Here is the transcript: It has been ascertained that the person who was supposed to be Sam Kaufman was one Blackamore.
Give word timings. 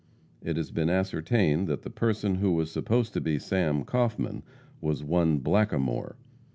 It 0.41 0.57
has 0.57 0.71
been 0.71 0.89
ascertained 0.89 1.67
that 1.67 1.83
the 1.83 1.91
person 1.91 2.37
who 2.37 2.53
was 2.53 2.71
supposed 2.71 3.13
to 3.13 3.21
be 3.21 3.37
Sam 3.37 3.83
Kaufman 3.83 4.41
was 4.81 5.03
one 5.03 5.37
Blackamore. 5.37 6.15